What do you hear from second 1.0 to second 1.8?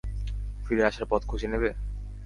পথ খুঁজে নেবে?